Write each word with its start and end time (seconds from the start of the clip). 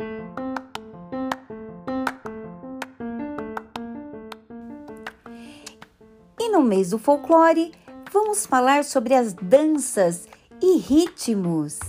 E 0.00 0.06
no 6.52 6.62
mês 6.62 6.90
do 6.90 6.98
folclore, 6.98 7.72
vamos 8.12 8.46
falar 8.46 8.84
sobre 8.84 9.14
as 9.14 9.32
danças 9.32 10.28
e 10.62 10.78
ritmos. 10.78 11.80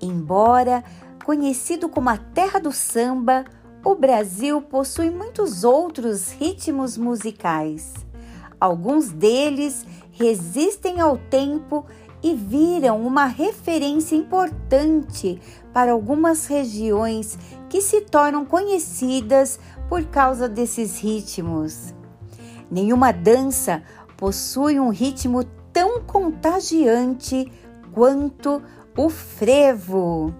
Embora 0.00 0.82
conhecido 1.22 1.86
como 1.86 2.08
a 2.08 2.16
terra 2.16 2.58
do 2.58 2.72
samba, 2.72 3.44
o 3.84 3.94
Brasil 3.94 4.62
possui 4.62 5.10
muitos 5.10 5.64
outros 5.64 6.32
ritmos 6.32 6.96
musicais. 6.96 7.92
Alguns 8.58 9.10
deles 9.10 9.84
resistem 10.12 10.98
ao 10.98 11.18
tempo 11.18 11.84
e 12.22 12.34
viram 12.34 13.04
uma 13.06 13.26
referência 13.26 14.16
importante 14.16 15.38
para 15.72 15.92
algumas 15.92 16.46
regiões 16.46 17.38
que 17.68 17.80
se 17.80 18.02
tornam 18.02 18.44
conhecidas 18.44 19.58
por 19.88 20.04
causa 20.04 20.48
desses 20.48 20.98
ritmos. 21.00 21.94
Nenhuma 22.70 23.12
dança 23.12 23.82
possui 24.16 24.78
um 24.78 24.90
ritmo 24.90 25.44
tão 25.72 26.02
contagiante 26.02 27.50
quanto 27.92 28.62
o 28.96 29.08
frevo. 29.08 30.34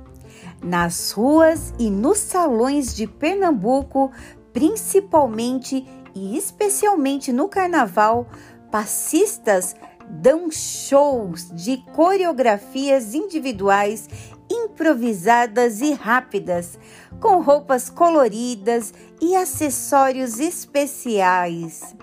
Nas 0.62 1.10
ruas 1.10 1.74
e 1.78 1.90
nos 1.90 2.18
salões 2.18 2.94
de 2.94 3.06
Pernambuco, 3.06 4.10
principalmente 4.52 5.86
e 6.14 6.36
especialmente 6.36 7.32
no 7.32 7.48
carnaval, 7.48 8.28
passistas 8.70 9.74
dão 10.08 10.50
shows 10.50 11.50
de 11.52 11.78
coreografias 11.92 13.14
individuais 13.14 14.08
improvisadas 14.52 15.80
e 15.80 15.92
rápidas, 15.92 16.78
com 17.20 17.40
roupas 17.40 17.88
coloridas 17.88 18.92
e 19.20 19.34
acessórios 19.34 20.38
especiais. 20.38 21.96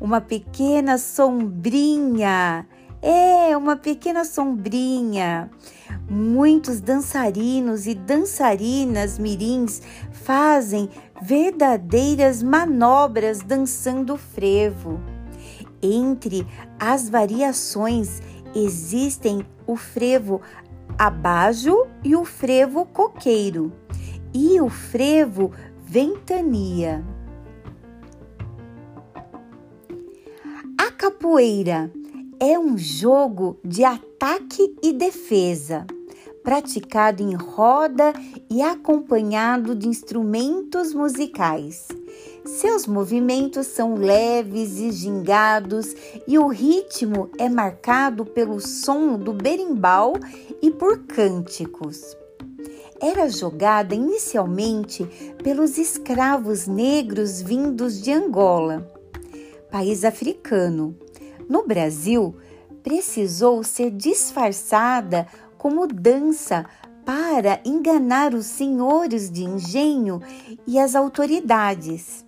Uma 0.00 0.20
pequena 0.20 0.98
sombrinha, 0.98 2.66
é 3.02 3.56
uma 3.56 3.76
pequena 3.76 4.24
sombrinha. 4.24 5.50
Muitos 6.08 6.80
dançarinos 6.80 7.86
e 7.86 7.94
dançarinas 7.94 9.18
mirins 9.18 9.80
fazem 10.10 10.88
verdadeiras 11.22 12.42
manobras 12.42 13.40
dançando 13.40 14.16
frevo. 14.16 15.00
Entre 15.82 16.46
as 16.80 17.08
variações 17.08 18.20
existem 18.54 19.46
o 19.66 19.76
frevo 19.76 20.40
abajo 20.98 21.86
e 22.02 22.16
o 22.16 22.24
frevo 22.24 22.86
coqueiro 22.86 23.72
e 24.32 24.60
o 24.60 24.68
frevo 24.68 25.52
ventania. 25.78 27.04
A 30.78 30.90
capoeira 30.90 31.90
é 32.40 32.58
um 32.58 32.76
jogo 32.78 33.58
de 33.64 33.84
ataque 33.84 34.74
e 34.82 34.92
defesa 34.92 35.86
praticado 36.42 37.24
em 37.24 37.34
roda 37.34 38.12
e 38.48 38.62
acompanhado 38.62 39.74
de 39.74 39.88
instrumentos 39.88 40.94
musicais. 40.94 41.88
Seus 42.46 42.86
movimentos 42.86 43.66
são 43.66 43.96
leves 43.96 44.78
e 44.78 44.92
gingados 44.92 45.94
e 46.28 46.38
o 46.38 46.46
ritmo 46.46 47.28
é 47.38 47.48
marcado 47.48 48.24
pelo 48.24 48.60
som 48.60 49.18
do 49.18 49.32
berimbau 49.32 50.14
e 50.62 50.70
por 50.70 51.06
cânticos. 51.06 52.16
Era 53.00 53.28
jogada 53.28 53.96
inicialmente 53.96 55.04
pelos 55.42 55.76
escravos 55.76 56.68
negros 56.68 57.42
vindos 57.42 58.00
de 58.00 58.12
Angola, 58.12 58.88
país 59.68 60.04
africano. 60.04 60.96
No 61.48 61.66
Brasil, 61.66 62.36
precisou 62.80 63.64
ser 63.64 63.90
disfarçada 63.90 65.26
como 65.58 65.84
dança 65.86 66.64
para 67.04 67.60
enganar 67.64 68.34
os 68.34 68.46
senhores 68.46 69.30
de 69.30 69.42
engenho 69.42 70.22
e 70.64 70.78
as 70.78 70.94
autoridades. 70.94 72.25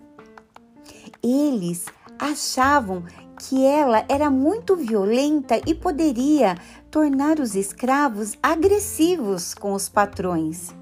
Eles 1.23 1.85
achavam 2.17 3.03
que 3.39 3.65
ela 3.65 4.03
era 4.09 4.29
muito 4.29 4.75
violenta 4.75 5.59
e 5.65 5.73
poderia 5.73 6.55
tornar 6.91 7.39
os 7.39 7.55
escravos 7.55 8.33
agressivos 8.41 9.53
com 9.53 9.73
os 9.73 9.87
patrões. 9.87 10.73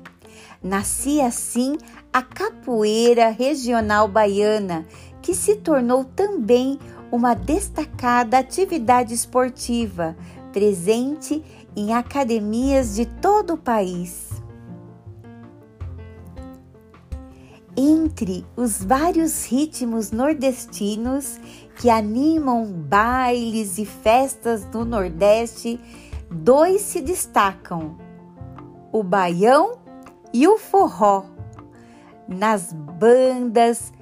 Nascia 0.62 1.28
assim 1.28 1.78
a 2.12 2.22
capoeira 2.22 3.30
regional 3.30 4.08
baiana, 4.08 4.86
que 5.22 5.36
se 5.36 5.56
tornou 5.56 6.04
também 6.04 6.80
uma 7.12 7.34
destacada 7.36 8.40
atividade 8.40 9.14
esportiva, 9.14 10.16
presente 10.52 11.44
em 11.76 11.94
academias 11.94 12.96
de 12.96 13.06
todo 13.06 13.54
o 13.54 13.58
país. 13.58 14.37
Entre 17.80 18.44
os 18.56 18.84
vários 18.84 19.46
ritmos 19.46 20.10
nordestinos 20.10 21.40
que 21.76 21.92
animam 21.92 22.66
bailes 22.66 23.78
e 23.78 23.86
festas 23.86 24.66
do 24.66 24.84
Nordeste, 24.84 25.80
dois 26.28 26.82
se 26.82 27.00
destacam: 27.00 27.96
o 28.92 29.04
baião 29.04 29.78
e 30.34 30.48
o 30.48 30.58
forró. 30.58 31.26
Nas 32.28 32.74
bandas 32.74 33.94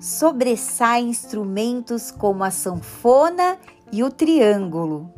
sobressaem 0.00 1.08
instrumentos 1.08 2.10
como 2.10 2.42
a 2.42 2.50
sanfona 2.50 3.58
e 3.92 4.02
o 4.02 4.10
triângulo. 4.10 5.08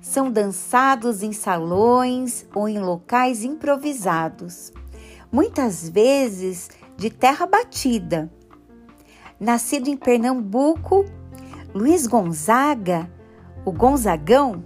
São 0.00 0.32
dançados 0.32 1.22
em 1.22 1.32
salões 1.32 2.46
ou 2.54 2.66
em 2.66 2.78
locais 2.78 3.44
improvisados, 3.44 4.72
muitas 5.32 5.88
vezes 5.88 6.70
de 6.96 7.08
terra 7.08 7.46
batida. 7.46 8.30
Nascido 9.40 9.88
em 9.88 9.96
Pernambuco, 9.96 11.04
Luiz 11.74 12.06
Gonzaga, 12.06 13.10
o 13.64 13.72
Gonzagão, 13.72 14.64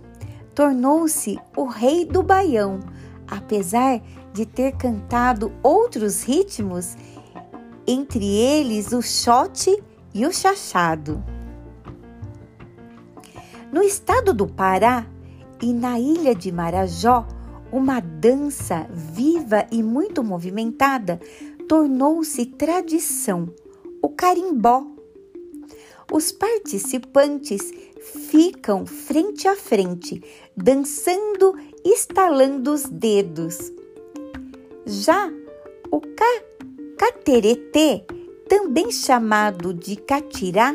tornou-se 0.55 1.39
o 1.57 1.67
rei 1.67 2.05
do 2.05 2.23
baião, 2.23 2.81
apesar 3.29 4.01
de 4.33 4.45
ter 4.45 4.73
cantado 4.73 5.53
outros 5.63 6.23
ritmos, 6.23 6.97
entre 7.87 8.27
eles 8.27 8.93
o 8.93 9.01
xote 9.01 9.83
e 10.13 10.27
o 10.27 10.33
chachado. 10.33 11.23
No 13.73 13.83
estado 13.83 14.35
do 14.35 14.47
Pará, 14.47 15.07
e 15.63 15.73
na 15.73 15.99
ilha 15.99 16.35
de 16.35 16.53
Marajó, 16.53 17.27
uma 17.77 18.01
dança 18.01 18.89
viva 18.91 19.67
e 19.71 19.83
muito 19.83 20.25
movimentada 20.25 21.21
tornou-se 21.69 22.47
tradição, 22.47 23.53
o 24.01 24.09
carimbó. 24.09 24.87
Os 26.11 26.33
participantes 26.33 27.71
ficam 28.31 28.87
frente 28.87 29.47
a 29.47 29.55
frente, 29.55 30.23
dançando, 30.57 31.55
estalando 31.85 32.73
os 32.73 32.85
dedos. 32.85 33.71
Já 34.87 35.31
o 35.91 36.01
ca 36.01 36.43
cateretê, 36.97 38.05
também 38.49 38.91
chamado 38.91 39.75
de 39.75 39.97
catirá, 39.97 40.75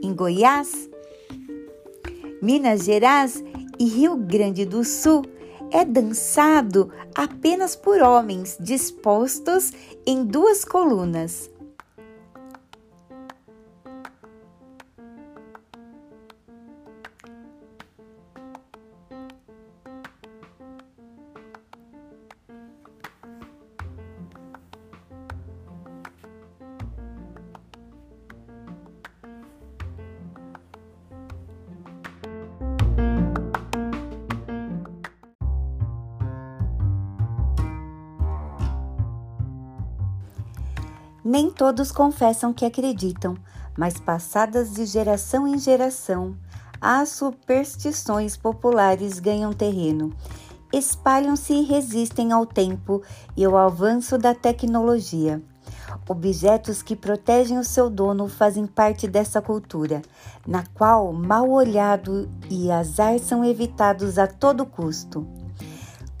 em 0.00 0.14
Goiás, 0.14 0.88
Minas 2.40 2.84
Gerais 2.84 3.42
e 3.80 3.84
Rio 3.86 4.16
Grande 4.16 4.64
do 4.64 4.84
Sul 4.84 5.22
é 5.70 5.84
dançado 5.84 6.92
apenas 7.14 7.74
por 7.76 8.00
homens 8.02 8.56
dispostos 8.60 9.72
em 10.06 10.24
duas 10.24 10.64
colunas. 10.64 11.50
Nem 41.26 41.50
todos 41.50 41.90
confessam 41.90 42.52
que 42.52 42.64
acreditam, 42.64 43.36
mas 43.76 43.98
passadas 43.98 44.72
de 44.72 44.86
geração 44.86 45.48
em 45.48 45.58
geração, 45.58 46.36
as 46.80 47.08
superstições 47.08 48.36
populares 48.36 49.18
ganham 49.18 49.52
terreno 49.52 50.14
espalham-se 50.72 51.54
e 51.54 51.62
resistem 51.62 52.32
ao 52.32 52.44
tempo 52.44 53.02
e 53.36 53.44
ao 53.44 53.56
avanço 53.56 54.18
da 54.18 54.34
tecnologia. 54.34 55.42
Objetos 56.08 56.82
que 56.82 56.94
protegem 56.94 57.58
o 57.58 57.64
seu 57.64 57.88
dono 57.88 58.28
fazem 58.28 58.66
parte 58.66 59.08
dessa 59.08 59.40
cultura, 59.40 60.02
na 60.46 60.64
qual 60.74 61.12
mal 61.12 61.48
olhado 61.50 62.28
e 62.50 62.70
azar 62.70 63.18
são 63.18 63.44
evitados 63.44 64.18
a 64.18 64.26
todo 64.26 64.66
custo. 64.66 65.26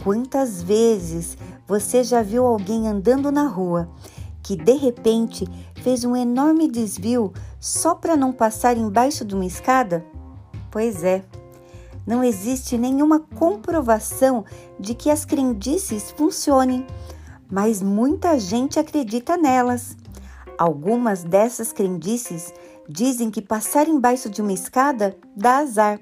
Quantas 0.02 0.62
vezes 0.62 1.36
você 1.66 2.04
já 2.04 2.22
viu 2.22 2.46
alguém 2.46 2.88
andando 2.88 3.30
na 3.32 3.46
rua 3.48 3.88
que 4.46 4.54
de 4.54 4.74
repente 4.74 5.44
fez 5.82 6.04
um 6.04 6.14
enorme 6.14 6.68
desvio 6.68 7.32
só 7.58 7.96
para 7.96 8.16
não 8.16 8.32
passar 8.32 8.76
embaixo 8.76 9.24
de 9.24 9.34
uma 9.34 9.44
escada? 9.44 10.06
Pois 10.70 11.02
é, 11.02 11.24
não 12.06 12.22
existe 12.22 12.78
nenhuma 12.78 13.18
comprovação 13.18 14.44
de 14.78 14.94
que 14.94 15.10
as 15.10 15.24
crendices 15.24 16.12
funcionem, 16.12 16.86
mas 17.50 17.82
muita 17.82 18.38
gente 18.38 18.78
acredita 18.78 19.36
nelas. 19.36 19.96
Algumas 20.56 21.24
dessas 21.24 21.72
crendices 21.72 22.54
dizem 22.88 23.32
que 23.32 23.42
passar 23.42 23.88
embaixo 23.88 24.30
de 24.30 24.40
uma 24.40 24.52
escada 24.52 25.18
dá 25.36 25.58
azar. 25.58 25.98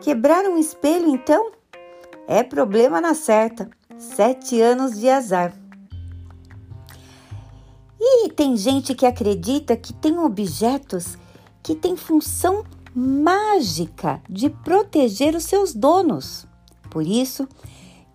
Quebrar 0.00 0.44
um 0.44 0.58
espelho, 0.58 1.08
então? 1.08 1.50
É 2.28 2.44
problema 2.44 3.00
na 3.00 3.14
certa. 3.14 3.68
Sete 3.98 4.60
anos 4.60 4.96
de 4.96 5.10
azar. 5.10 5.52
Tem 8.30 8.56
gente 8.56 8.94
que 8.94 9.06
acredita 9.06 9.76
que 9.76 9.92
tem 9.92 10.18
objetos 10.18 11.18
que 11.62 11.74
têm 11.74 11.96
função 11.96 12.64
mágica 12.94 14.22
de 14.28 14.48
proteger 14.48 15.34
os 15.34 15.44
seus 15.44 15.74
donos. 15.74 16.46
Por 16.90 17.06
isso, 17.06 17.46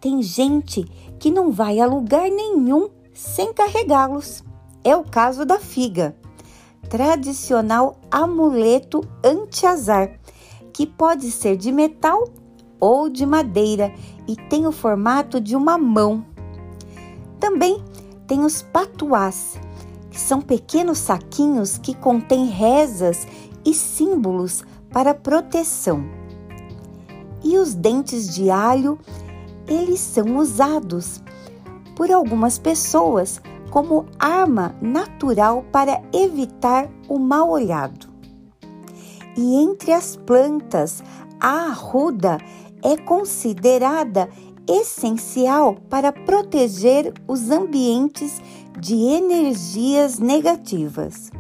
tem 0.02 0.22
gente 0.22 0.84
que 1.20 1.32
não 1.32 1.52
vai 1.52 1.80
a 1.80 1.86
lugar 1.86 2.30
nenhum 2.30 2.90
sem 3.14 3.54
carregá-los. 3.54 4.44
É 4.84 4.96
o 4.96 5.04
caso 5.04 5.46
da 5.46 5.60
figa, 5.60 6.16
tradicional 6.90 7.98
amuleto 8.12 9.02
anti-azar, 9.24 10.20
que 10.74 10.86
pode 10.86 11.32
ser 11.32 11.56
de 11.56 11.72
metal 11.72 12.28
ou 12.80 13.10
de 13.10 13.26
madeira 13.26 13.94
e 14.28 14.36
tem 14.36 14.68
o 14.68 14.72
formato 14.72 15.40
de 15.40 15.56
uma 15.56 15.78
mão. 15.78 16.26
Também 17.40 17.82
tem 18.28 18.44
os 18.44 18.62
patuás, 18.62 19.58
são 20.20 20.42
pequenos 20.42 21.00
saquinhos 21.00 21.78
que 21.78 21.96
contêm 21.96 22.46
rezas 22.48 23.28
e 23.66 23.74
símbolos 23.74 24.64
para 24.92 25.14
proteção. 25.14 26.06
E 27.44 27.58
os 27.58 27.74
dentes 27.74 28.34
de 28.34 28.50
alho, 28.50 29.00
eles 29.68 30.00
são 30.00 30.38
usados 30.38 31.22
por 31.96 32.12
algumas 32.12 32.58
pessoas 32.58 33.42
como 33.70 34.06
arma 34.20 34.76
natural 34.82 35.66
para 35.72 36.02
evitar 36.14 36.90
o 37.10 37.18
mal 37.18 37.50
olhado. 37.50 38.08
E 39.36 39.56
entre 39.56 39.92
as 39.92 40.16
plantas, 40.16 41.04
a 41.40 41.70
arruda 41.70 42.38
é 42.84 42.96
considerada 42.96 44.30
essencial 44.68 45.76
para 45.90 46.12
proteger 46.12 47.14
os 47.28 47.50
ambientes 47.50 48.42
de 48.80 48.96
energias 48.96 50.20
negativas. 50.20 51.32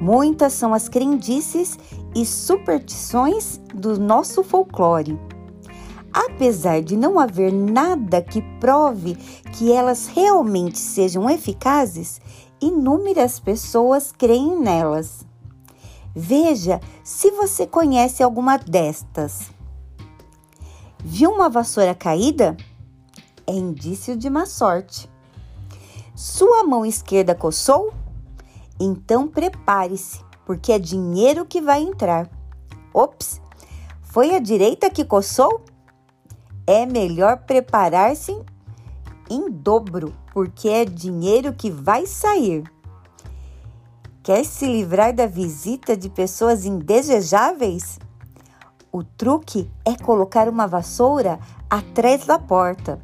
Muitas 0.00 0.52
são 0.52 0.74
as 0.74 0.88
crendices 0.88 1.78
e 2.14 2.24
superstições 2.24 3.60
do 3.74 3.98
nosso 3.98 4.42
folclore. 4.42 5.18
Apesar 6.12 6.80
de 6.80 6.96
não 6.96 7.18
haver 7.18 7.52
nada 7.52 8.22
que 8.22 8.40
prove 8.60 9.14
que 9.52 9.72
elas 9.72 10.06
realmente 10.06 10.78
sejam 10.78 11.28
eficazes, 11.28 12.20
inúmeras 12.60 13.40
pessoas 13.40 14.12
creem 14.12 14.60
nelas. 14.60 15.26
Veja 16.14 16.80
se 17.02 17.32
você 17.32 17.66
conhece 17.66 18.22
alguma 18.22 18.56
destas. 18.56 19.50
Viu 21.02 21.32
uma 21.32 21.48
vassoura 21.48 21.94
caída? 21.94 22.56
É 23.46 23.52
indício 23.52 24.16
de 24.16 24.30
má 24.30 24.46
sorte. 24.46 25.12
Sua 26.14 26.62
mão 26.62 26.86
esquerda 26.86 27.34
coçou? 27.34 27.92
Então 28.78 29.26
prepare-se, 29.26 30.20
porque 30.46 30.70
é 30.70 30.78
dinheiro 30.78 31.44
que 31.44 31.60
vai 31.60 31.82
entrar. 31.82 32.30
Ops, 32.92 33.40
foi 34.00 34.32
a 34.32 34.38
direita 34.38 34.88
que 34.88 35.04
coçou? 35.04 35.62
É 36.66 36.86
melhor 36.86 37.38
preparar-se 37.38 38.32
em 39.28 39.50
dobro, 39.50 40.14
porque 40.32 40.68
é 40.68 40.84
dinheiro 40.84 41.52
que 41.52 41.68
vai 41.68 42.06
sair. 42.06 42.62
Quer 44.22 44.44
se 44.44 44.66
livrar 44.66 45.12
da 45.12 45.26
visita 45.26 45.96
de 45.96 46.08
pessoas 46.08 46.64
indesejáveis? 46.64 47.98
O 48.92 49.02
truque 49.02 49.68
é 49.84 49.96
colocar 49.96 50.48
uma 50.48 50.68
vassoura 50.68 51.40
atrás 51.68 52.24
da 52.24 52.38
porta. 52.38 53.02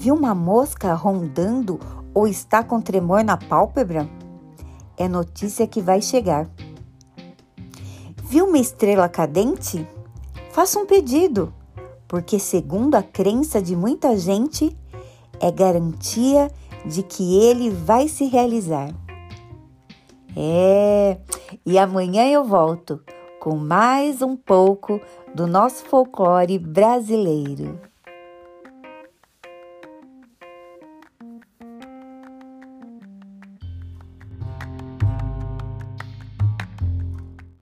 Viu 0.00 0.14
uma 0.14 0.34
mosca 0.34 0.92
rondando 0.94 1.78
ou 2.12 2.26
está 2.26 2.64
com 2.64 2.80
tremor 2.80 3.22
na 3.22 3.36
pálpebra? 3.36 4.08
é 5.00 5.08
notícia 5.08 5.66
que 5.66 5.80
vai 5.80 6.02
chegar. 6.02 6.46
Viu 8.22 8.46
uma 8.46 8.58
estrela 8.58 9.08
cadente? 9.08 9.88
Faça 10.52 10.78
um 10.78 10.84
pedido, 10.84 11.54
porque, 12.06 12.38
segundo 12.38 12.96
a 12.96 13.02
crença 13.02 13.62
de 13.62 13.74
muita 13.74 14.14
gente, 14.18 14.76
é 15.40 15.50
garantia 15.50 16.50
de 16.84 17.02
que 17.02 17.42
ele 17.42 17.70
vai 17.70 18.08
se 18.08 18.26
realizar. 18.26 18.90
É, 20.36 21.16
e 21.64 21.78
amanhã 21.78 22.26
eu 22.26 22.44
volto 22.44 23.02
com 23.40 23.56
mais 23.56 24.20
um 24.20 24.36
pouco 24.36 25.00
do 25.34 25.46
nosso 25.46 25.82
folclore 25.86 26.58
brasileiro. 26.58 27.80